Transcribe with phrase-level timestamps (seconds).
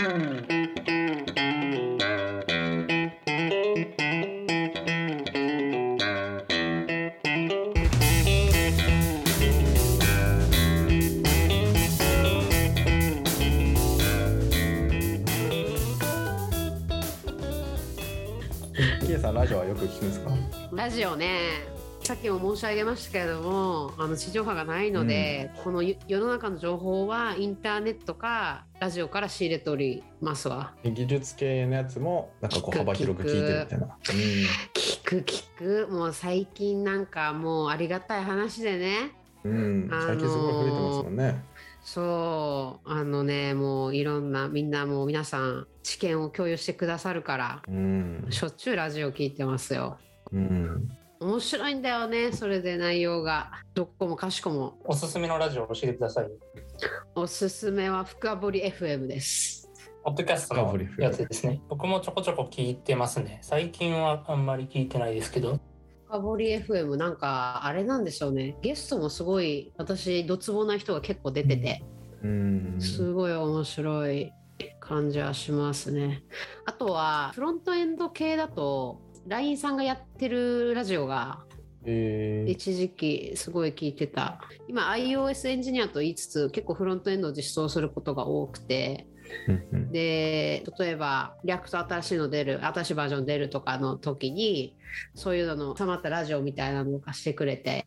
[0.00, 0.06] キ
[19.12, 20.30] エさんラジオはよく聞くんですか？
[20.72, 21.26] ラジオね
[22.02, 30.74] さっきも申し上げましたけれどもあの地上波がないので、この世世の中の情報はインターネットかラジオから仕入れておりますわ。
[30.82, 33.96] 技術系のやつもなんかこう幅広く聞いてるみたいな。
[34.02, 39.12] 聞く聞くもう最近なんかもうありがたい話でね。
[39.44, 41.44] うん、最近すごい増えてますもんね。
[41.82, 42.90] そう。
[42.90, 49.98] あのねもういろんなみんなもう皆さん知見を共有してくださるからうん、しょっちゅうラジオ聞いてますよ。
[50.32, 50.88] うん、
[51.20, 56.26] 面白いんだよねそれで内容がどっこもかしこもおすすめのラジオを教えてください。
[57.14, 59.70] おすすめは深掘り FM です
[60.02, 61.60] ポッドキャストのやつですね。
[61.68, 63.40] 僕もちょこちょこ聞いてますね。
[63.42, 65.60] 最近はあんまり聞いてないですけど。
[66.08, 71.84] 深掘り FM なんかあれなんでしょうねゲストもすごい私ドツボな人が結構出てて
[72.22, 74.32] うん、すごい面白い
[74.80, 76.22] 感じはしますね
[76.66, 81.44] あとはフロントエンド系だと LINE さんがやってるラジオが
[81.84, 84.40] えー、一時期すごい聞いてた。
[84.68, 89.06] 今 iOS エンジニアと言いつつ結構フロントエンドを実装することが多くて
[89.90, 94.76] で例えば React 新しいの出る新しいバージョン出るとかの時に
[95.14, 97.86] そういうののたまったラジオみたいなのを貸してくれて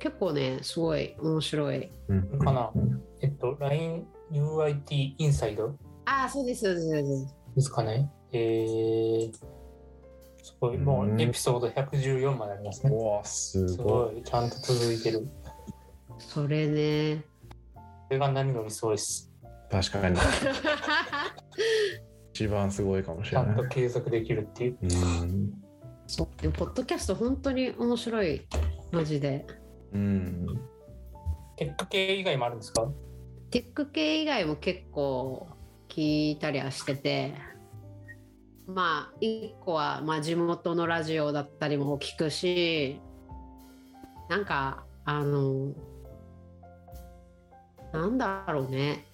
[0.00, 1.90] 結構ねすごい面白い。
[2.08, 2.72] うんかな。
[2.74, 5.76] うんえっと、LINE UIT INSIDE？
[6.06, 7.36] ああそうですそうですそうです。
[7.54, 8.10] ですかね。
[8.32, 9.32] えー、
[10.44, 12.92] すごい、もうエピソード114までありますね。
[12.94, 15.26] うわすすごごい、ちゃんと続いてる。
[16.18, 17.24] それね。
[18.08, 19.32] それが何よりすごいです。
[19.42, 20.18] い確かに。
[22.34, 24.76] 一番すごいかもしちゃんとれない継続できるっていう。
[24.82, 24.86] う
[25.24, 25.54] ん。
[26.06, 26.28] そう。
[26.42, 28.46] でもポッドキャスト本当に面白い。
[28.92, 29.46] マジで。
[29.94, 30.46] うん。
[31.56, 32.86] テック系以外もあるんですか？
[33.50, 35.46] テック系以外も結構
[35.88, 37.32] 聞いたりはしてて
[38.66, 43.00] まあ一個は、まあ、地元のラジオだったりも聞くし
[44.28, 45.72] なんかあの
[47.92, 49.06] なんだろうね。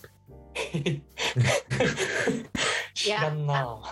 [2.94, 3.78] 知らんな。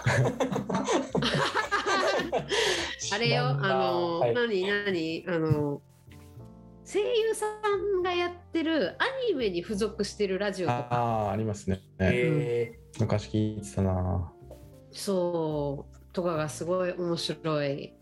[3.13, 4.35] あれよあの、はい。
[4.35, 5.25] 何何？
[5.29, 5.83] あの
[6.91, 7.47] 声優さ
[7.77, 10.89] んがやってるアニメに付属してるラジオとか。
[10.91, 10.97] あ
[11.29, 14.33] あありますね、え昔聞いてたな
[14.93, 17.95] そうとかがすごい面白い。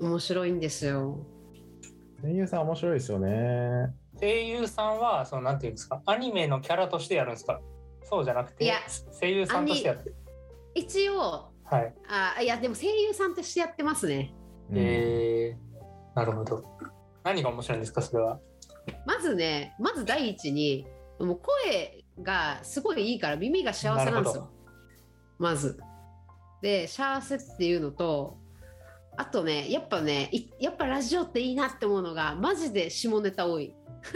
[0.00, 1.26] 面白いんですよ。
[2.22, 3.28] 声優さん面白いですよね。
[4.16, 7.60] ー声優さんはそのなんていうんですかアニメのキャラとしてやるんですか？
[8.04, 8.76] そうじゃなくていや
[9.20, 10.08] 声優さんとしてやって。
[10.10, 10.16] る
[10.74, 11.94] 一応はい。
[12.08, 14.32] あいやでも声優さんとしてやってますね。
[14.70, 14.78] うん。
[14.78, 16.64] えー、なるほど。
[17.22, 18.38] 何が面白いんですかそれは？
[19.06, 20.86] まずねまず第一に
[21.18, 24.50] もう声がすごいいいから耳が幸せなんですよ。
[25.38, 25.78] まず
[26.62, 28.38] で幸せっていうのと
[29.16, 33.74] あとねやっぱねいやっぱラジオっていいなって思うのがマジで下ネタ多い。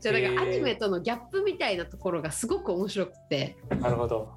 [0.00, 3.56] じゃあなんかアニメとのギャップみたいなところがすごく面白くて。
[3.80, 4.32] なるほど。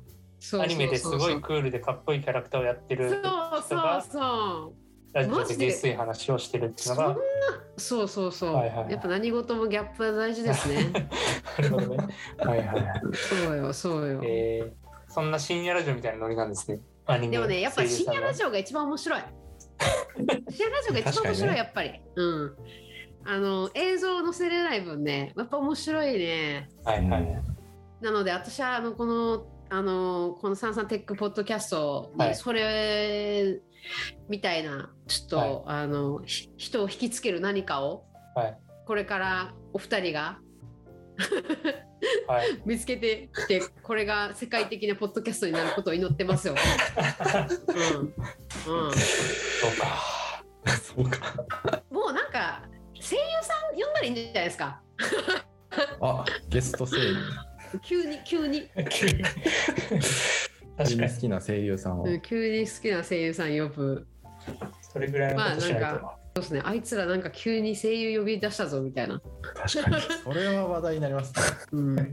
[0.61, 3.21] アニメですごいクールでかっこいいキャラクターをやってるそう
[3.67, 4.85] そうそう。
[5.13, 7.19] ラジオで下水話をしてるっていうのそんなが
[7.77, 8.91] そうそうそう、はいはいはい。
[8.91, 10.91] やっぱ何事もギャップは大事ですね。
[11.57, 12.07] なるほどね。
[12.37, 13.01] はいはいはい。
[13.15, 14.84] そうよそうよ、えー、
[15.15, 16.81] そんな深夜ラジオみたいなノリなんですね。
[17.29, 19.21] でもねやっぱり深夜ラオジオが一番面白い。
[20.49, 21.57] 深夜ラジオが一番面白い、 ね。
[21.57, 22.01] やっぱり。
[22.15, 22.55] うん。
[23.23, 26.69] あの映像を載せれない分ねやっぱ面白いね。
[26.83, 27.41] はいはい
[28.01, 32.29] なので私はあのこのあのこのサンサンテックポッドキャストはい。
[32.31, 33.61] にそれ
[34.27, 35.61] みたいなちょっと、はい。
[35.67, 38.03] あのひ人を引きつける何かを
[38.35, 38.57] はい。
[38.85, 40.39] これからお二人が
[42.27, 42.61] はい。
[42.65, 46.55] 見つけてきてこれが世界的なポッドキャストになることを祈ってますよ。
[47.67, 47.99] うん。
[47.99, 50.43] うん、そうか。
[50.81, 51.43] そうか。
[51.89, 52.63] もうなんか
[52.93, 54.81] 声優さん呼んだらいいんじゃないですか。
[56.01, 57.15] あゲスト声優。
[57.83, 58.69] 急に急に、
[60.77, 64.07] 確かに好きな声優さんを、うん急に好きな声優さん呼ぶ。
[64.81, 66.61] それぐらいのことしないと、まあなんそうですね。
[66.65, 69.21] あいつらなんか急に声優呼び出したぞみたいな。
[69.55, 71.41] 確かに それは話題になりますね
[71.71, 71.95] うん。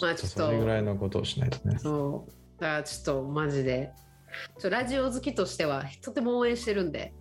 [0.00, 3.90] まあちょっそれぐらといのことをしないとねそうだからちょっとマジで。
[4.58, 7.12] ちょラジオ好きとしてはとても応援してるんで、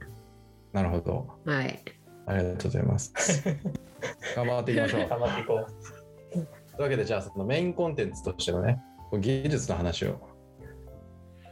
[0.71, 1.83] なるほどはい、
[2.27, 3.43] ありがとうございます
[4.35, 5.09] 頑張っていきましょう。
[5.09, 5.65] 頑張っていこと
[6.79, 8.81] いうわけで、じゃあ、そのメインコンテンツとしてのね、
[9.11, 10.19] 技術の話を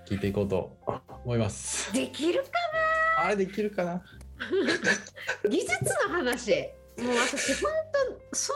[0.07, 0.77] 聞いていこうと
[1.25, 1.91] 思います。
[1.91, 2.49] できるか
[3.19, 3.93] あれできるかな？
[3.93, 4.01] な
[5.49, 5.73] 技術
[6.07, 6.51] の話。
[6.97, 7.71] もう私本
[8.31, 8.55] 当そん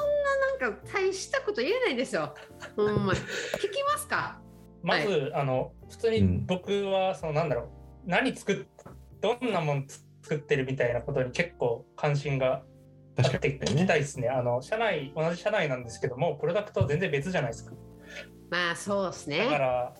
[0.59, 2.33] ななんか大したこと言えないんですよ。
[2.75, 3.19] ほんまに。
[3.19, 3.23] 聞
[3.71, 4.39] きますか？
[4.83, 4.87] う。
[4.87, 7.65] まず、あの普通に僕はそのなんだろう。
[8.05, 8.65] 何作っ
[9.19, 9.87] どんなもん
[10.23, 12.63] 作ってるみたいなことに結構関心が
[13.17, 14.29] あって聞きたいですね。
[14.29, 17.73] あの社内同じ社内なんですけどもプロダクトは全然別じゃないですか。
[18.49, 19.93] まあそうですだねから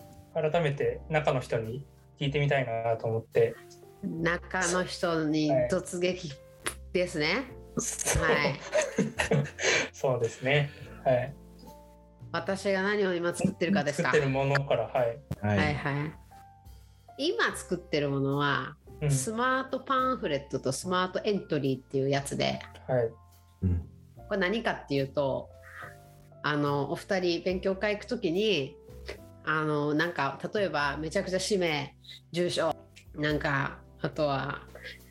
[0.50, 1.86] 改めて中の人に
[2.20, 3.54] 聞いてみたいなと思って。
[4.02, 6.32] 中の人に突撃
[6.92, 7.46] ですね
[8.20, 8.60] はい
[9.92, 10.70] そうですね。
[11.04, 11.34] はい。
[12.32, 14.08] 私が何を今作ってるかですか？
[14.10, 15.18] 作ってるものからはい。
[15.40, 16.12] ははいはい
[17.18, 23.10] 今作ってるものはうんスマートパンフレットとスマートエントリーっていうやつではい。
[23.62, 23.88] うん
[24.28, 25.48] これ何かっていうと
[26.42, 28.76] あのお二人勉強会行く時に
[29.44, 31.94] あのなんか例えばめちゃくちゃ氏名
[32.32, 32.74] 住所
[33.14, 34.60] なんかあとは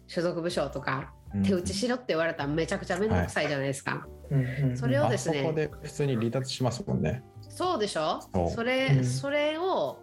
[0.07, 1.43] 所属部署とかうん。
[1.43, 7.21] 手打ちしろって言われたらめちゃくちゃ面倒くさいじゃないですか、うんうんそれをですねで普通に離脱しますもんね。
[7.49, 8.21] そうでしょ？
[8.33, 8.49] そう。
[8.49, 9.05] それ、うん。
[9.05, 9.99] それを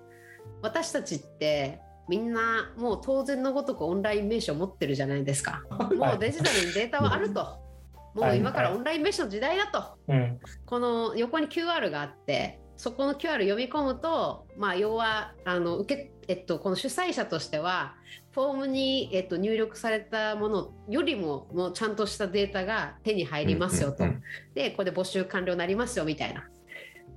[0.61, 5.63] 私たちってみんなもう当然のごとくオンライン名刺を持ってるじゃないですか。
[5.71, 7.59] もうデジタルにデータはあると。
[8.15, 9.99] もう今からオンライン名刺の時代だと。
[10.09, 17.97] うんこの横に QR があってそこの QR 読み込むと、まあ、要はあの受け、えっと、この主催者としては
[18.39, 24.23] フォームに、えっと、入力されたものよりももうちゃんとしたデータが手に入りますよと、うんうん
[24.55, 26.45] でこれで募集完了になりますよみたいな。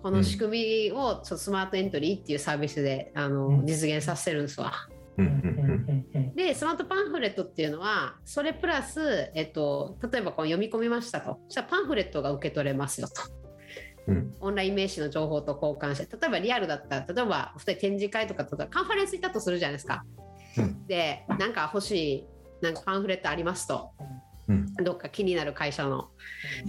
[0.01, 3.65] この仕組みをちょっとスマートエントリーっていうサービスであの、うん。
[3.67, 4.73] 実現させてるんですわ。
[5.17, 5.45] うんうんうん。
[5.45, 11.39] うんうんでスマートパンフレットっていうのはそれプラス、えっと、例えばこの読み込みましたと。
[11.47, 13.13] そしたらパンフレットが受け取れますよと。
[14.07, 14.33] うん。
[14.39, 20.03] オンライン名刺の情報と交換して例えばリアルだったら例えばお二人展示会とかとかカンファレンス行ったとするじゃないですか。
[20.57, 22.25] うんでなんか欲しい
[22.61, 23.91] なんかパンフレットありますと。
[24.47, 24.73] うん。
[24.75, 26.09] どっか気になる会社の。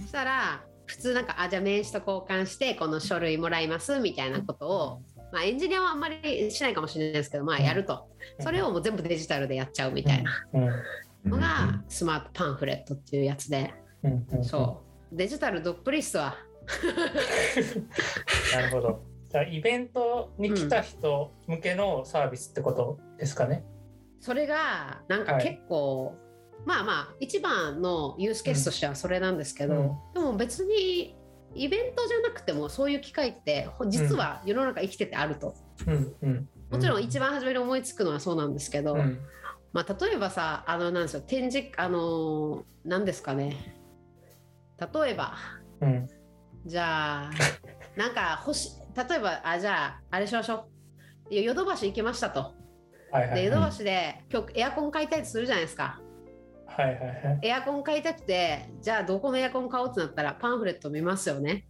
[0.01, 5.01] そしたら普通なんかあじゃあ名刺と交換してこの書類もらいますみたいなことを、
[5.31, 8.07] まあ、エンジニアはあんまりしないかもしれないですけどまあやると。
[8.39, 10.59] それをもう全部デジタルでやっちゃうみたいなう
[11.27, 11.31] ん。
[11.31, 13.73] のがスマートパンフレットっていうやつで。
[14.43, 15.15] そう。
[15.15, 16.35] デジタルどっぷりっすわ。
[18.55, 19.03] なるほど。
[19.29, 23.65] じゃあイベントに来た人向けのサービスってことですかね。
[24.23, 25.43] それがなんかはい。
[25.43, 26.15] 結構、
[26.65, 30.13] まあまあ一番のユースケースとしてはそれなんですけど、うん。
[30.13, 31.13] でも別に
[31.53, 35.55] イベントじゃなくてもそういう機会ってほ実は世の中生きててあると、
[35.85, 36.49] うんうん。
[36.71, 39.19] もちろん一番初めに思いつくのはそうなんですけど、うん。
[39.73, 43.75] まあ、例えばさあのなんですよ展示あの何ですかね。
[44.79, 45.35] 例えば
[45.81, 46.07] うん。
[46.65, 47.31] じゃあ
[47.97, 50.69] なんか欲し例えばあじゃああれしましょ
[51.29, 51.35] う。
[51.35, 52.53] ヨドバシ行きましたと
[53.13, 53.41] はいはいはい。
[53.41, 56.01] でヨドバシで今日エアコン買いたいとするじゃないですか。
[56.65, 57.39] はいはいはい。
[57.43, 61.67] エアコン買いたくてじゃあどこのエアコン買おうってなったらパンフレット見ますよね。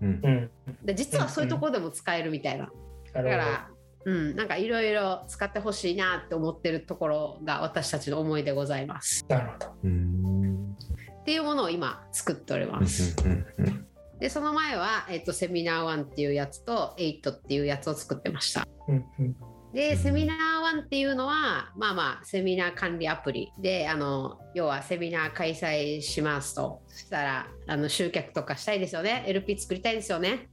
[0.00, 0.20] うん。
[0.22, 0.50] うん。
[0.82, 2.70] で実はそういうところでも使えるみたいな。
[3.12, 3.22] だ。
[3.22, 3.68] から
[4.04, 9.26] うんなんかいろいろ使ってほしいなって思ってるところが私たちの思いでございます。
[9.28, 9.66] なるほど。
[9.84, 10.76] うん
[11.20, 12.72] っていうものを今作っておりうん。
[12.72, 13.46] ますうん。
[13.58, 13.86] うん。
[14.18, 18.66] でその前は、えっとセミナー1っていうやつと8っていうやつを作ってました。
[18.88, 19.04] うん。
[19.18, 19.36] うん
[19.72, 26.82] で、うんセミナー1っていうのは、まあまあ、セミナー管理アプリで、あの、要はセミナー開催しますと。
[26.88, 29.24] そしたら、あの、集客とかしたいですよね。
[29.26, 30.48] LP 作りたいですよね。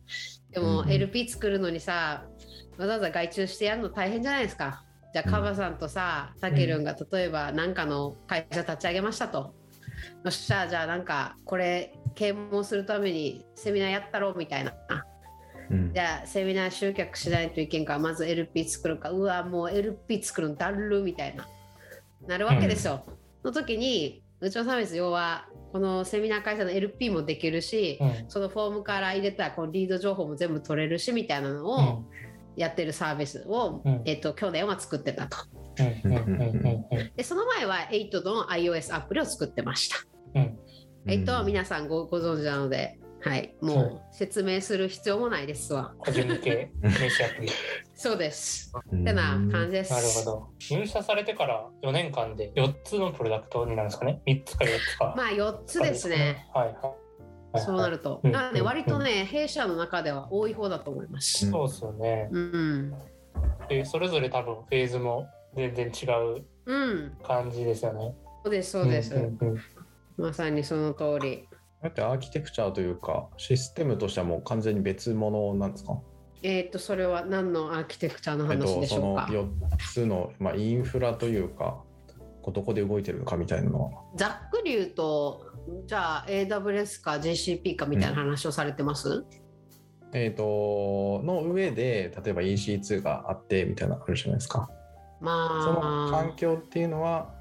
[0.52, 2.26] でも、うん LP 作るのにさ、
[2.78, 4.84] わざわざ外注してやるの大変じゃないですか。
[5.14, 9.38] じゃあ、カバさんとさ、たけるんが例えば何かの会社立ち上げましたと。
[10.24, 14.74] よっしゃ、じゃあなんか、これ、啓蒙するためにセミナーやったろうみたいな。
[15.70, 15.94] うん。
[15.94, 19.10] じゃあセミナー集客しないといけんからまず LP 作るか。
[19.12, 21.48] うわもう LP 作るのだるみたいな。
[22.28, 23.06] なるわけですよ、
[23.44, 28.30] の時にうちのサービス要はこのセミナー会社の LP もできるし、うん。
[28.30, 32.06] そのフォームから入れたこのリード情報も全部取れるしみたいなのを
[32.56, 34.02] やってるサービスを、うん。
[34.06, 35.38] えっと、去年は作ってたと。
[35.80, 36.12] うん。
[36.12, 36.18] うん。
[36.18, 36.42] うん。
[36.42, 37.12] うん。
[37.16, 39.98] でその前は8の iOS アプリを作ってました。
[40.36, 40.60] うん。
[41.06, 47.50] 8は皆さんごご存知なのではいもう説明する必要もないですわ個人向け名刺アプリ。
[47.94, 50.48] そうですうんってな感じですなるほど。
[50.72, 55.14] 入社されてから4年間で4つのプロダクトになるんですかね ?3 つか4つか。
[55.18, 56.48] まあ4つですね。
[56.54, 56.96] はいは
[57.56, 57.62] い。
[57.62, 58.22] そうなると。
[58.24, 61.50] うんだからね、割とね、弊社の中では多い方だと思います。
[61.50, 62.30] そうですよね。
[62.32, 62.94] うん。
[63.68, 66.06] で、それぞれ多分フェーズも全然違
[66.38, 67.18] ううん。
[67.24, 68.16] 感じですよね。
[68.44, 69.16] そうです、そうです。
[70.18, 71.48] まさにその通り。
[71.82, 76.00] だってアーキテクチャというかシステムとしてはもう完全に別物なんですか？
[76.42, 79.48] えっ、とそれは何のアーキテクチャの話でしょか、4
[79.94, 81.84] つの、まあ、インフラというか
[82.52, 83.92] どこで動いてるのかみたいなのは。
[84.16, 85.46] ざっくり言うと
[85.86, 89.26] じゃあ AWS か GCP かみたいな話をされてます、
[90.14, 94.70] えっ、との上で例えば EC2 があってみたいなのあるじゃないですか。
[95.20, 95.30] その
[95.82, 97.34] まあ環境っていうのは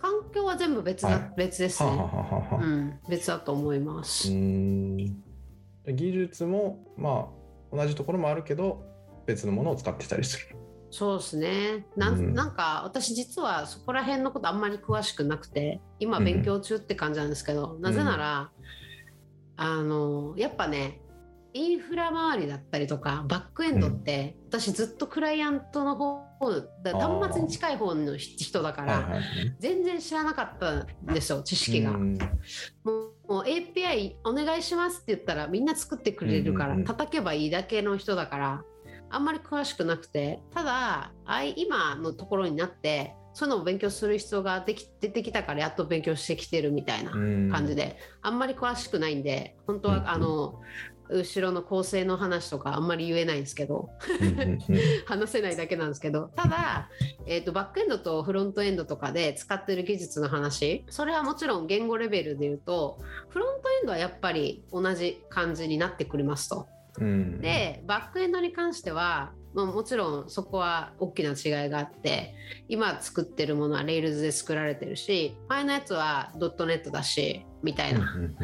[0.00, 1.32] 環境は全部別だ、はい。
[1.36, 7.30] 別ですね、はあはあはうん、別だと思います、技術もま
[7.72, 8.84] あ同じところもあるけど
[9.26, 10.56] 別のものを使ってたりする。
[10.90, 11.86] そうですね。
[11.96, 12.34] なん,、うん。
[12.34, 18.50] なんか私実はそこら辺のことあんまり詳しくなくて今勉強中って感じなんですけど、なぜなら、
[19.56, 21.00] あのやっぱね
[21.56, 26.22] インフラ周りだったりとかバックエンドって、私ずっとクライアントの方
[26.82, 29.22] だ端末に近い方の人だから、はいはいはい。
[29.58, 31.92] 全然知らなかったんですよ知識が。
[31.92, 32.18] うん。
[33.28, 36.86] もう API お願いしますって言ったらみんな作ってくれるから、うんうんうん。
[36.86, 38.64] 叩けばいいだけの人だから
[39.08, 47.50] あんまり詳しくなくてただあい今のところになってそういうのを勉強する必要ができ出てきたからやっと勉強してきてるみたいなうん。
[47.50, 50.08] 感じで、あんまり詳しくないんで本当は、うんうん。
[50.08, 50.60] あの
[51.10, 53.90] 後ろの構成の話とかあんまり言えないんですけど。
[55.06, 56.28] 話せないだけなんですけど。
[56.34, 56.90] ただ、
[57.26, 60.84] えー、とバックエンドとフロントエンドとかで使ってる技術の話。
[60.90, 62.98] それはもちろん言語レベルで言うと
[63.28, 66.66] フロントエンドはやっぱり同じ感じになってくれますと。
[66.98, 67.40] うん。
[67.40, 72.34] でバックエンドに関してはまあもちろんそこは大きな違いがあって
[72.68, 78.00] 今作ってるものは Rails で作られてるし前のやつは .NET だしみたいな。
[78.00, 78.36] うん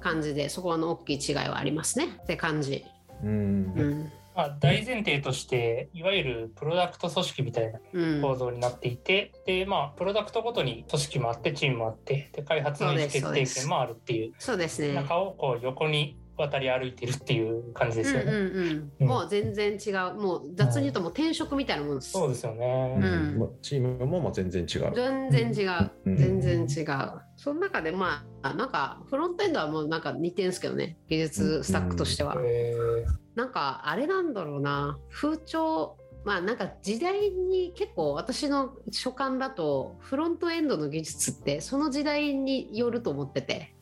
[0.00, 2.18] 感じでそこの大きい違いはありますね。
[2.22, 2.84] って感じ。
[3.22, 3.72] うん。
[3.76, 4.12] うん。
[4.36, 8.20] まあ、大前提としていわゆるプロダクト組織みたいなうん。
[8.20, 14.92] 構造になっていて、でまあプロダクトごとに組織もあってチームもあってで開発の意思決定権もあるっていうそうですね。
[14.92, 18.32] 中をこう横に渡り歩いてるっていう感じですよね。
[18.32, 19.06] うんうんううん。
[19.06, 20.14] ん、もう全然違う。
[20.14, 22.98] もう雑に言うともう転職みたいなもんです、そうですよね。
[22.98, 23.58] うん。
[23.62, 24.92] チームももう全然違う。
[24.94, 26.16] 全然違う、うん。
[26.16, 27.20] 全然違う。
[27.36, 30.98] その中でまあなんかフロントエンドはもうなんか似てるんですけどね。
[31.08, 34.98] 技術スタックとしては、えなんかあれなんだろうな。
[35.10, 43.74] 風潮まあなんか時代に結構私の所感だとフロントエンドの技術ってその時代によると思ってて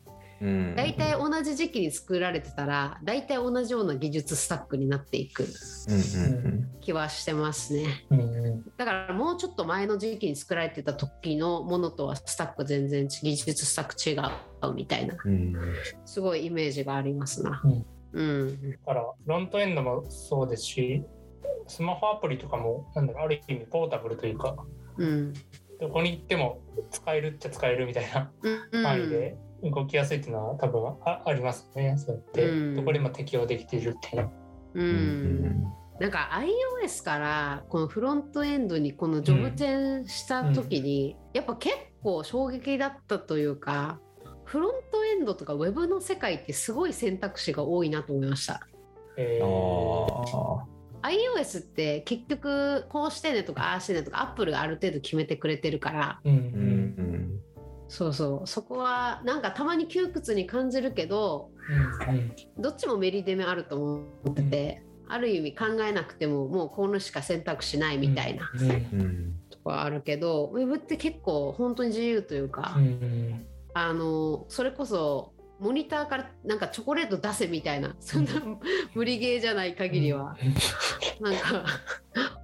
[0.43, 0.75] うん。
[0.75, 8.05] 大体同じ時期に作られてたら大体同じような技術スタックになっていくうんうん気はしてますね。
[8.11, 8.63] ーうん。
[8.77, 15.55] だからもうちょっと前の時期に作られてた時のものとはスタック全然技術スタック違うみたいなうん。
[15.55, 15.73] うん
[16.05, 17.61] すごいイメージがありますな。
[17.63, 17.85] うん。
[18.13, 21.03] うん、だからフロントエンドもそうですし
[21.67, 24.55] スマホアプリとかもなんだろうある意味ポータブルというか
[24.97, 25.33] うん、
[25.79, 28.31] どこに行っても使えるっちゃ使えるみたいな
[28.71, 31.95] うん、範囲で動きやすいっていうのは多分あありますね。
[31.97, 32.75] そうやって、うん。
[32.75, 34.33] どこでも適用できているっていうのは。
[34.75, 35.45] ううん。
[35.45, 35.63] ん、
[35.99, 36.29] なんか
[36.83, 43.99] iOS からこのフロントエンドにこのジョブ転した時に、やっぱ結構衝撃だったというか
[44.45, 48.61] フロントエンドとかウェブの世界ってすごい選択肢が多いなと思いました。
[49.17, 50.37] えあー。
[50.37, 50.65] あ
[51.03, 57.02] iOS って結局こうしてねとかああしてねとか Apple がある程度決めてくれてるからうんううんん
[57.93, 58.47] そうそう。
[58.47, 61.51] そこはなんかたまに窮屈に感じるけど
[62.09, 68.71] うんどっちもメリデメあると思ってて、ある意味考えなくてももうこのしか選択肢ないみたいなうん。
[68.71, 68.73] う
[69.03, 69.35] ん。
[69.51, 73.45] とこはあるけど、ウェブって結構本当に自由というか、うん。
[73.75, 78.31] あのそれこそモニターからなんかチョコレート出せみたいなそんな
[78.95, 80.35] 無理ゲーじゃない限りは、
[81.21, 81.63] なんか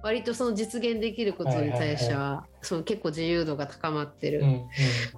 [0.02, 4.42] 割とその実現できることに対しては,、その結構自由度が高まってる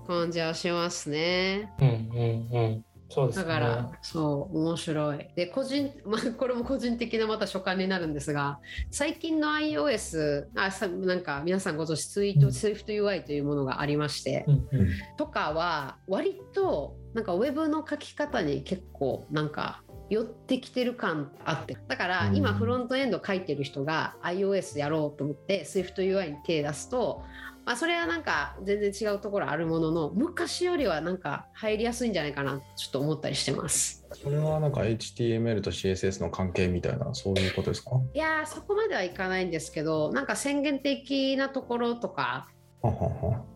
[0.06, 1.72] 感じはしますね。
[1.80, 2.84] うんうんうん
[3.14, 3.44] そうですね。
[3.44, 5.28] だから、そう面白い。
[5.36, 8.58] で個人、 まあ、これも個人的なまた所感になるんですが
[8.90, 12.52] 最近の iOS あさなんか皆さんご存知ツイート、うん。
[12.52, 14.88] SwiftUI というものがありまして、うんうん。
[15.18, 27.22] とかは割となんかウェブの書き方に結構なんか寄ってきてる感あってだからうん今フロントエンド書いてる人が iOS やろうと思って SwiftUI に手出すと、
[27.64, 34.04] まあ、それはなんか全然違うところあるものの昔よりはなんか入りやすいんじゃないかなちょっと思ったりしてます。
[34.12, 37.92] それはなんか HTML と CSS の関係みたいなそういうことですか？
[38.12, 42.48] いやーそこまではいかないんですけどなんか宣言的なところとか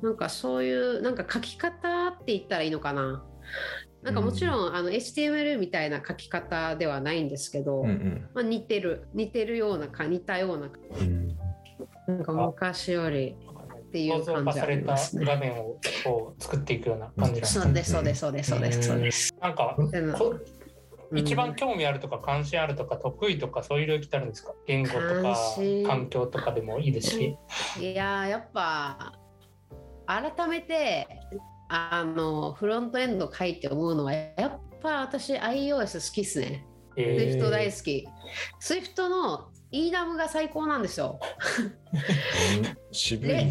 [0.02, 3.25] なんかそういうなんか書き方って言ったらいいのかな。
[4.06, 8.28] なんかもちろん、あの HTML みたいな書き方ではないんですけど、うんうん。
[8.34, 10.70] まあ、似てる似てるようなか似たような
[11.00, 11.28] うん。
[12.06, 13.36] なんか昔より
[13.76, 15.25] っていう像感じあ化されたりますね。
[15.26, 19.34] 画面をこう作っていくような感じなんですそうですそうですそうですそうですそうです。
[19.42, 19.76] なんか
[21.14, 24.54] 一番興味あるとか関心あるとか得意とかそういう領域ってあるんですか？
[24.68, 25.36] 言語とか
[25.88, 27.36] 環境とかでもいいですし。
[27.80, 29.14] いやーやっぱ
[30.06, 31.08] 改めて
[31.68, 36.66] あのフロントエンド書いて思うのはやっぱ私 iOS 好きっすね。
[36.96, 38.08] え Swift 大好き。
[38.61, 41.18] Swift の ENAM が最高なんですよ。
[42.92, 43.30] 渋い。
[43.30, 43.42] いや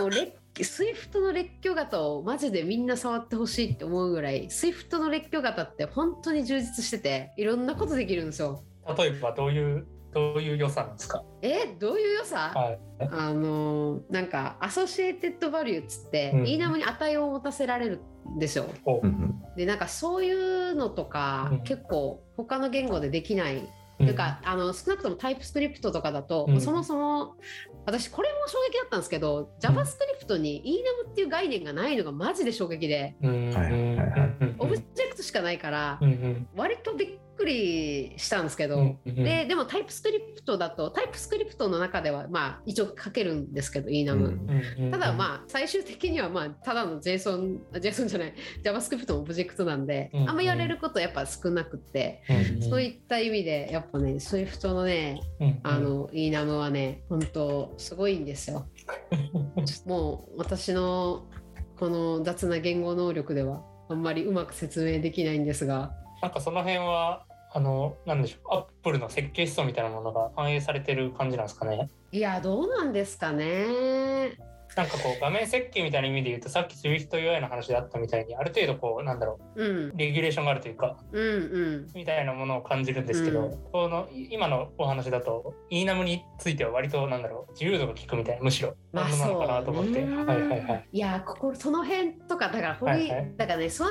[0.00, 8.62] もうレッ Swift の列挙型をマジでみんな触ってほしいって思うぐらい Swift の列挙型って本当に充実してていろんなことできるんですよ。
[8.96, 11.22] 例えばどういうどういう良さなんですか？
[11.42, 12.78] えどういう良さ、はい。
[13.10, 16.42] あのーなんかアソシエテッドバリューっつって、うん。
[16.44, 18.00] ENAM に値を持たせられる
[18.36, 18.66] んですよ。
[18.84, 19.00] お。
[19.00, 19.42] うんうん。
[19.56, 21.62] でなんかそういうのとか、うん。
[21.64, 23.56] 結構他の言語でできない。
[23.56, 24.06] うん。
[24.06, 26.60] というか、あの少なくともタイプスクリプトとかだと、うん。
[26.60, 27.36] そもそも
[27.86, 30.62] 私これも衝撃だったんですけど、JavaScript に
[31.06, 33.14] enum っていう概念がないのがマジで衝撃で、
[34.58, 36.00] オブジェクトしかないから、
[36.56, 52.22] 割とびっくりしたんですけど、ででもタイプスクリプトだとタイプスクリプトの中ではまあ一応書けるんですけど enum、ただまあ最終的にはまあただの JSON、JSON じゃない JavaScript のオブジェクトなんで、うんあんまやれることやっぱ少なくって、
[52.68, 58.66] そういった意味でやっぱね Swift のねうんあの enum はね本当すごいんですよ。
[59.86, 61.26] もう私の
[61.76, 65.92] この雑な言語能力ではあんまりうまく説明できないんですが
[66.24, 71.90] なんかその辺はあのなんでしょうアップルの設計思想みたいなものが反映されてる感じなんですかね？
[72.12, 74.38] いやどうなんですかね。
[74.74, 79.66] なんかこう画面設計みたいな意味で言うとさっき SwiftUI の話であったみたいにある程度こうなんだろうん。
[79.88, 81.26] うレギュレーションがあるというかうんう
[81.86, 81.90] ん。
[81.94, 83.58] みたいなものを感じるんですけど、うん。
[83.70, 88.74] この今のお話だと enum については割となんだろう自由度が利くみたいなむしろ。
[88.90, 90.16] まあなのかなと思って、そうね。
[90.24, 90.88] はいはいはい。
[90.90, 93.32] いやここその辺とかだから掘り、はいはい。
[93.36, 93.90] だからねその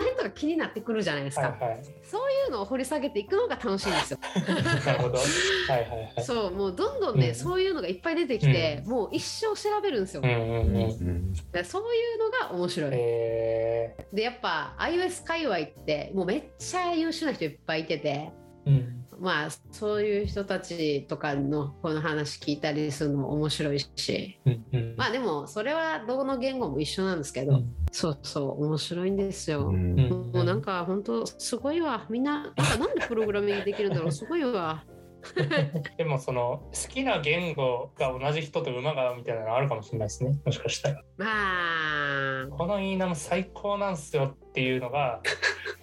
[0.00, 1.84] 辺とか気になってくるじゃないですか、はいはい。
[2.02, 4.18] そういうのを掘り下げていくのが楽しいんですよ。
[4.86, 5.18] なるほど。
[5.18, 5.24] は
[5.68, 6.22] いはいはい。
[6.22, 7.34] そうもうどんどんね、うん。
[7.34, 10.22] そういうのがいっぱい出てきて、もう一生調べるんですよ。
[10.24, 11.64] うんうんうん。
[11.64, 12.90] そういうのが面白い。
[12.92, 14.06] え。
[14.12, 18.30] でやっぱ iOS 界隈ってもうめっちゃ優秀な人いっぱいいてて。
[18.66, 24.40] ーうんまあそういう人たちとかのこの話聞いたりするのも面白いし。
[24.46, 24.94] うんうん。
[24.96, 27.74] まあでもそれはどの言語も一緒なんですけど、うん。
[27.92, 29.70] そうそう面白いんですよ。
[29.70, 32.06] もうなんか本当すごいわ。
[32.08, 34.12] みんななんかなんでプログラミングできるんだろう？
[34.12, 34.84] すごいわ。
[35.98, 40.40] でもその好きな言語が同じ人と馬が合うみたいなのあるかもしれないですね。
[40.46, 41.02] もしかしたら。
[41.18, 42.48] まあ。
[42.56, 45.20] このイーナム最高なんすよっていうのが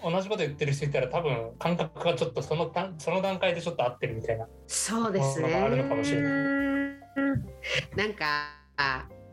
[0.10, 4.48] 同じこと言ってる人いたら多分感覚がちょっとその段その段階でちょっと合ってるみたいな。
[4.68, 5.56] そうですね。
[5.56, 8.58] あるのかもしれなんか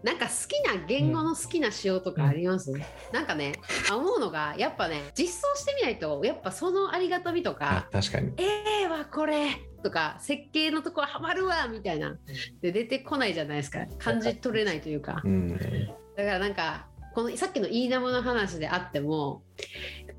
[0.02, 2.72] なんか好きな言語の好きな仕様とかあります、
[3.10, 3.54] なんかね
[3.90, 8.32] あ思うのがやっぱね実装してみないとやっぱそのありがたみとあか確かに。
[8.36, 9.48] ええわこれ
[9.82, 12.18] とか設計のところハマるわみたいな。
[12.60, 13.86] で出てこないじゃないですか。
[13.98, 15.22] 感じ取れないというか。
[15.24, 15.48] うん。
[15.48, 15.68] だか
[16.16, 19.42] らなんかこのさっきのイーナムの話であっても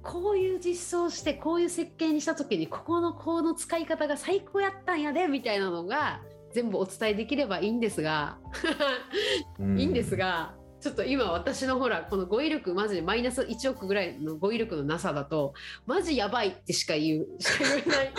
[0.05, 6.21] こういう実装してこういう設計にした時にここのコード使い方が最高やったんやでみたいなのが
[6.53, 8.37] 全部お伝えできればいいんですが。
[9.77, 15.55] いいんですがちょっと今私のほらこの語彙力マジでマイナス1億ぐらいの語彙力のなさだと
[15.87, 18.13] マジやばいってしか言うしか言えない。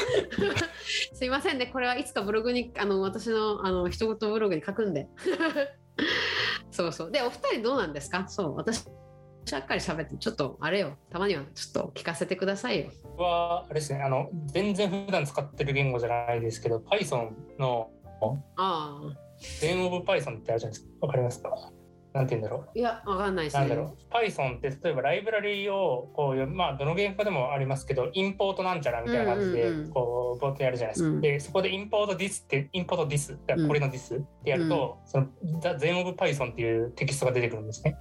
[1.15, 5.07] すいませんねこれはいつかブログにあの私のあの一言ブログに書くんで。
[6.73, 7.11] そうそう。
[7.13, 8.27] でお二人どうなんですか？
[8.27, 8.85] そう私
[9.53, 10.97] ばっかり喋ってちょっとあれよ。
[11.11, 12.87] たまにはちょっと聞かせてくださいよ。
[13.05, 17.91] 僕はあれですねあの全然普段使ってる言語じゃないですけど Python の
[18.57, 19.01] ああ。
[19.61, 20.89] Zen of Python ってあるじゃないですか。
[21.01, 21.51] わかりますか？
[22.15, 22.79] なんて言うんだろう。
[22.79, 23.61] いやわかんないですね。
[23.61, 24.15] なんだろう。
[24.15, 31.21] Python って例えばライブラリをこうまあどの言語でもありますけどインポートなんちゃらみたいな感じでうんうんうんこう冒頭やるじゃないですか、うん。
[31.21, 33.69] でそこでインポート this ってインポート this うん。
[33.69, 35.27] これの this ってやると、その
[35.61, 37.99] The Zen of Python っていうテキストが出てくるんですね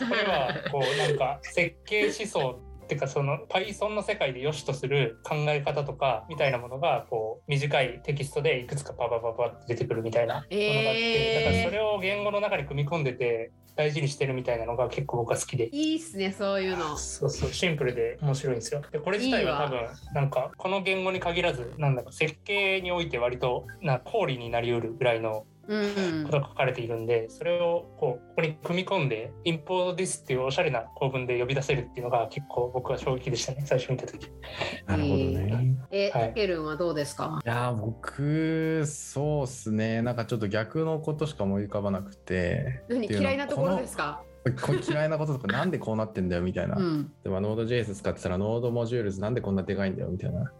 [0.00, 15.68] そこではこうなんか設計思想っていうかその Python の世界で良しとする考え方とかみたいなものがこう短いテキストでいくつかパパパパって出てくるみたいなものがあって、えーだからそれを言語の中に組み込んでて大事にしてるみたいなのが結構僕は好きで。
[15.68, 18.82] いいっすねそういうのそうそうシンプルで面白いんですよ。
[18.90, 25.59] でこれ自体はい多分なんかこの言語に限らずなんだか設計において割とな氷になりうるぐらいのうん
[26.24, 34.28] ことが書かれているんで、それをこうここに組み込んでインポートですっていうおしゃれな構文で呼び出せるっていうのが結構僕は衝撃でしたね最初見た時。
[34.86, 35.76] なるほどね。
[35.90, 36.28] え、はい。
[36.28, 37.40] たけるんはどうですか？
[37.44, 40.02] いやー僕そうっすね。
[40.02, 42.82] なんかちょっと逆のことしか思い浮かばなくて。
[42.88, 44.22] 何嫌いなところですか？
[44.62, 47.12] これ嫌いなこととかなんでこうなってんだよみたいな、 うん。
[47.22, 50.50] でもノード JS 使ってたらノードモジュールズなんでこんなでかいんだよみたいな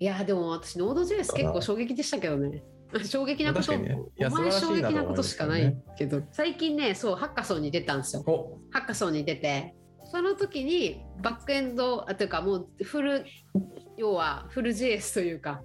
[0.00, 2.62] いやでも私ノード JS 結構衝撃でしたけどね。
[3.04, 3.96] 衝撃なこと、ね。
[4.18, 8.22] お前衝撃なことしかないけど、最近ねそうハッカソンに出たんですよ。
[8.26, 8.58] お。
[8.70, 9.74] ハッカソンに出て。
[10.10, 13.24] その時にバックエンドあというかもうフル
[13.96, 15.62] 要はフル JS というか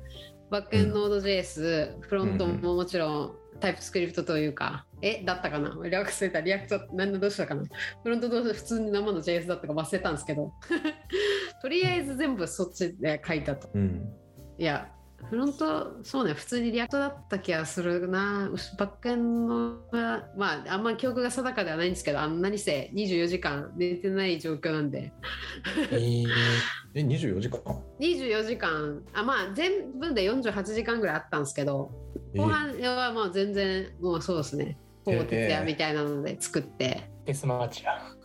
[0.52, 5.76] バックエンド Node JS、フロントももちろん TypeScript というか、えだったかな？
[5.88, 6.42] React れた。
[6.42, 7.64] React 何のどうしたかな？
[8.04, 10.52] フロントどう普通に生の JS だったか忘れたんですけど。
[11.62, 13.70] とりあえず全部そっちで書いたと。
[13.74, 14.14] うん
[14.58, 14.90] いや
[15.30, 18.50] フロントそうね普通に React だった気がするな。
[18.78, 19.56] バックエンド
[19.92, 25.14] はまああんま記憶が定かではないんですけどあんなにせ24時間寝てない状況なんで。
[25.92, 26.28] えー、
[26.94, 27.60] え24時間
[28.00, 29.04] ？24時間。
[29.14, 31.92] あまあ全部で48時間ぐらいあったんですけど
[32.34, 34.78] え後半はもう全然もうそうですね。
[35.06, 38.16] ほぼ徹夜みたいなので作って、デスマーチや。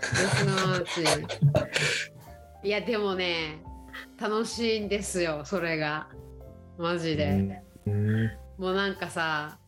[0.00, 1.02] ですのうち
[2.66, 3.62] いやでもね
[4.20, 6.08] 楽しいんですよそれが。
[6.78, 8.30] マジで、うん。
[8.58, 9.58] もうなんかさ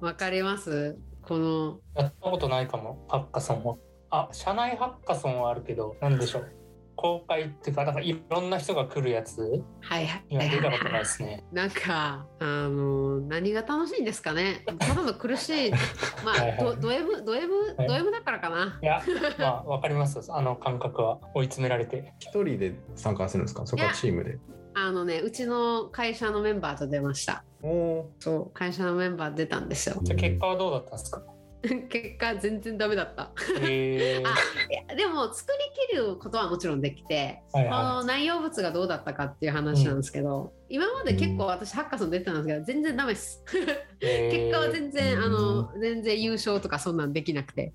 [0.00, 0.98] わかります？
[1.22, 1.80] この。
[1.94, 3.76] やったことないかもハッカソンは
[4.10, 6.52] あ社内ハッカソンはあるけどなんでしょう？
[6.96, 9.40] 公開っていうかなんかいろんな人が来るやつ
[9.82, 10.24] はいはい。
[10.30, 11.44] には出たことないはいですね。
[11.52, 14.64] なんかあの何が楽しいんですかね。
[14.78, 15.70] ただの苦しい。
[16.24, 16.52] まはいはい。
[16.58, 17.88] あドド M ド M はい。
[17.88, 18.78] ド M だからかな。
[18.82, 19.02] いや
[19.38, 20.20] まあわかります。
[20.32, 21.18] あの感覚は。
[21.34, 22.14] 追い詰められて。
[22.18, 23.66] 一人で参加するんですか？
[23.66, 24.38] それからチームで。
[24.74, 27.44] あのねうちの会社のメンバーと出ました。
[27.62, 29.96] おおそう会社のメンバー出たんですよ。
[30.02, 31.22] じゃあ結果はどうだったんですか？
[31.88, 33.30] 結果全然ダメだった。
[33.60, 34.22] で
[35.12, 35.58] も作り
[35.90, 37.74] 切ることはもちろんできて、はいはい。
[37.74, 43.44] あの内容物がどうだったかっていう話なんですけど、今まで結構私ハッカソン出てたんですけど全然ダメです。
[44.00, 45.24] 結果は全然、うん。
[45.24, 47.72] あの全然優勝とかそんなんできなくて。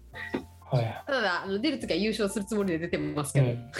[0.71, 1.04] はい。
[1.06, 3.71] ただあの出る時は優勝するつもりで出てますけど、うん。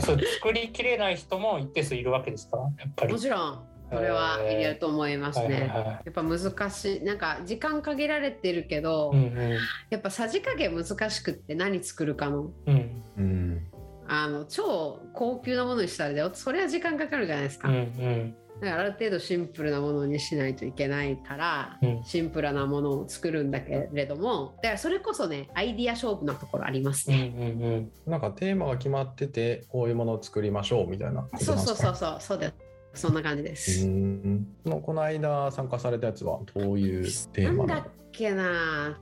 [0.00, 2.58] そう作りきれない人も一定数いるわけですか？
[2.78, 3.12] やっぱり。
[3.12, 3.64] もちろん
[3.96, 5.86] それはいると思いますね、はいはいはい。
[5.86, 7.04] やっぱ難しい。
[7.04, 9.58] なんか時間限られてるけど、うんうん。
[9.90, 12.50] やっぱさじ加減難しくって何作るかの。
[12.66, 13.02] うん。
[13.16, 13.66] うん。
[14.06, 18.34] あの超高級なものにしたらよそれは時間かかるじゃないですか、うんうん。
[18.60, 22.04] だからある程度シンプルなものにしないといけないから、うん。
[22.04, 27.92] シンプルなものを作るんだけれどもだからそれこそねアイディア勝負なところありますうんね、うんうん。
[28.06, 31.72] なんかテーマが決まっててこういうものを作りましょうみたいなそうなんですか？
[31.72, 32.54] そうそうそうそうです
[32.94, 34.46] そんな感じです、うん。
[34.64, 39.00] このこの間参加されたやつはどういうテーマなんだっけな？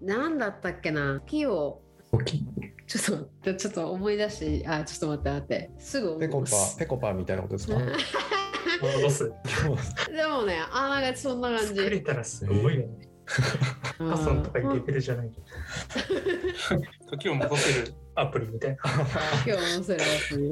[0.00, 1.20] なんだったっけな？
[1.26, 1.80] 木を。
[2.10, 2.44] 時
[2.86, 5.70] ちょっとちょっと思い出してあちょっと待って待って。
[5.78, 7.78] すぐ思ペコパいますペコパみたいなことですか？
[8.82, 9.24] 戻す。
[10.10, 11.66] でもねあなんかそんな感じ。
[11.68, 13.08] 作れたらすごいよね。
[13.98, 14.08] うん。
[14.08, 15.30] ハッカソンとかレベルじゃない。
[17.10, 18.76] 時を戻せるアプリみたいな。
[19.46, 20.44] 今日載せるアプリ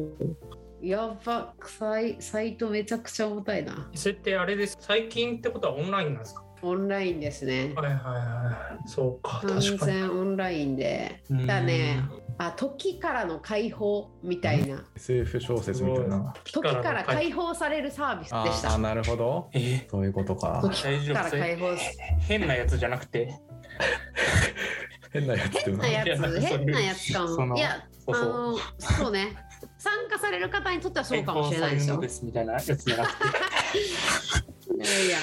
[0.82, 3.88] やばサイサイトめちゃくちゃ重たいな。
[3.94, 4.76] それってあれです。
[4.80, 6.42] 最近ってことはオンラインなんですか？
[6.64, 7.72] オンラインですね。
[7.76, 8.88] はいはいはい。
[8.88, 9.92] そうか完確かに。
[9.92, 11.22] 全オンラインで。
[11.30, 11.46] うん。
[11.46, 12.02] だね
[12.38, 14.84] あ時からの解放みたいな。
[14.96, 16.34] SF 小説みたいな。
[16.44, 18.70] 時から解放されるサービスでした。
[18.72, 19.50] ああなるほど。
[19.52, 19.58] え？
[19.86, 20.60] ーそういうことか。
[20.62, 21.66] 時大丈から解放
[22.20, 23.32] 変なやつじゃなくて？
[25.12, 26.40] 変なやつ変なやつ。
[26.40, 27.56] 変なやつかも。
[27.56, 29.36] いやあのそうね
[29.82, 32.00] 参加される方にとってはそうかもしれないですよ。
[32.22, 33.12] みたいなやつじゃなく
[33.72, 33.78] て。
[34.78, 35.18] いやいや。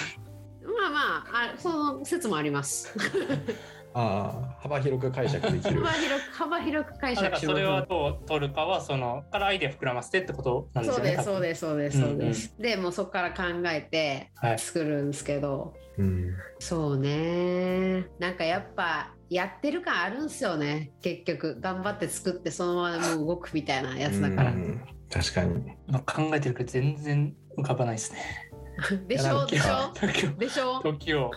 [0.81, 0.99] まあま
[1.31, 2.93] ああその説もあります
[4.01, 5.81] ああ幅広く解釈できる。
[5.83, 7.27] 幅広く幅広く解釈。
[7.27, 12.09] しますそれはどう取るかはそのからアイデア膨らませてってことなんですそうですそうですそうですうんうん。
[12.11, 14.59] そうです、でもうそこから考えてはい。
[14.59, 16.33] 作るんですけど、うん。
[16.59, 18.05] そうね。
[18.19, 20.91] なんかやっぱやってる感あるんすよね。
[21.01, 21.59] 結局。
[21.59, 24.51] 頑張って作ってそのままもう動くみたいなやつだから。
[24.51, 24.81] うん。
[25.11, 25.73] 確かに。
[25.87, 28.19] 今考えてるけど全然浮かばないですね。
[29.07, 29.45] でしょ？
[29.45, 29.91] でしょ？
[29.93, 30.79] 時をでしょ？
[30.81, 31.31] 時を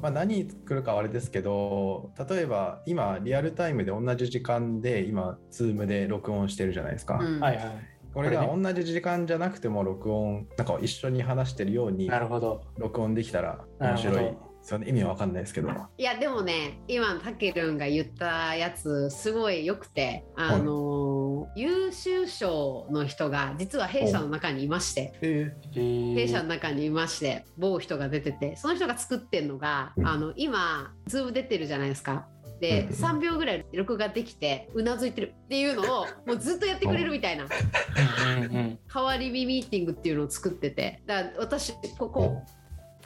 [0.00, 7.40] まあ、何作るかはあれですけど例えば今リアルタイムで同じ時間で今 Zoom で録音してるじゃないですか、うん。
[7.40, 7.90] はいはい。
[8.12, 12.62] これがこ同じ時間じゃなくても録音なんか一緒に話してるようになるほど。
[12.76, 14.36] 録音できたら面白い。
[14.62, 15.70] その意味は分かんないですけど。
[15.96, 21.09] いやでもね今たけるんが言ったやつすごい良くてあのー
[21.54, 30.06] 優秀賞の人が実は弊社の中にいましてえ弊社の中にいまして某人が出ててその人が作ってるのが、うん。
[30.06, 32.26] あの今ズーム出てるじゃないですか。
[32.60, 32.94] で、うんうん。
[32.94, 37.44] 3秒ぐらい録画できてうなずいてるっていうのをもうずっとやってくれるみたいな。
[37.44, 41.02] うんうん代わり見ミーティングっていうのを作ってて。
[41.06, 42.42] だから私ここ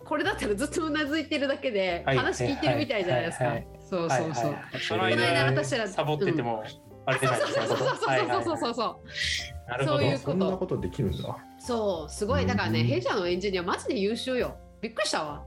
[0.05, 2.16] これだったらずっとうなずいてるだけではい。
[2.16, 3.57] 話聞いてるみたいじゃないですか。
[3.88, 4.55] そうそうそう。
[4.90, 6.64] この間間私らサボってても、
[7.07, 7.67] あれじゃないですか。
[7.67, 9.71] そうそうそうそうそうそうそう。
[9.71, 9.99] なるほど。
[9.99, 11.37] そういうそんなことできるんだ。
[11.59, 12.47] そうすごい。
[12.47, 12.87] だからね、うん。
[12.87, 14.57] 弊社のエンジニアマジで優秀よ。
[14.81, 15.43] びっくりしたわ、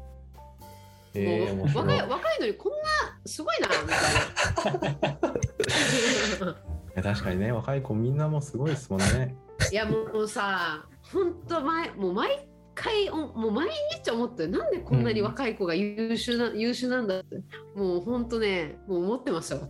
[1.14, 2.02] えー、面もう若い。
[2.08, 2.78] 若いのにこんな
[3.26, 6.52] すごいなみたいな。
[6.52, 6.56] い
[6.96, 9.36] や確かにね、若い子みんなもうすごいですもんね。
[9.72, 13.70] いやもうさ本当前もう毎回おもう毎
[14.04, 17.38] 日思ってなんでこんなに若い子が優秀な、優秀なんだって。
[17.76, 19.70] もう本当ねもう思ってますよ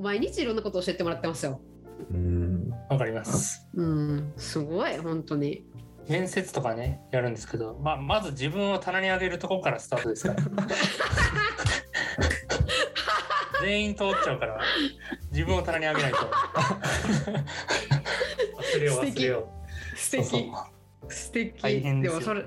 [0.00, 1.60] 毎日いろんなこと教えてもらってますよ
[2.10, 2.70] うん。
[2.88, 3.66] わかります。
[3.74, 5.64] うんすごい本当に
[6.08, 10.42] 面接とかね、やるんですけど、まあ、まず自分を棚に上げるところからスタートですから。
[13.60, 14.58] 全員通っちゃうから、
[15.32, 16.18] 自分を棚に上げないと。
[18.56, 19.52] 忘れよう、素敵忘れよ
[19.94, 19.98] う。
[19.98, 20.52] 素敵
[21.08, 22.44] 素敵大変ですよもそれ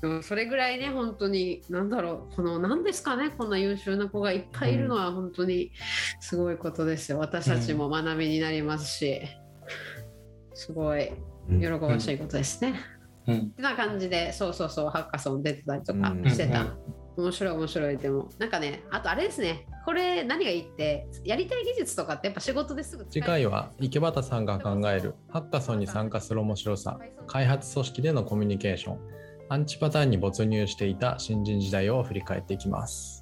[0.00, 5.72] でもそれぐらいね本当に何だろうこの何ですかねこんな優秀な子がいっぱいいるのは本当に
[6.20, 7.18] すごいことですよ。
[7.18, 9.20] 私たちも学びになりますし、
[10.54, 11.12] すごい
[11.48, 12.74] 喜ばしいことですね。
[13.26, 13.38] うん。
[13.38, 16.30] ってな感じでそうそうそうハッカソン出てたりとかうん。
[16.30, 16.78] してた、うん。
[17.16, 28.98] 面白い面白いでもなんかねあとあれですねこれ何がいいってやりたい技術とかってやっぱ仕事ですぐ次回は池端さんが考えるハッカソンに参加する面白さ、開発組織でのコミュニケーション、
[29.52, 33.21] アンチパターンに没入していた新人時代を振り返っていきます。